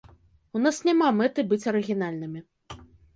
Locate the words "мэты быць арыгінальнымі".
1.19-2.41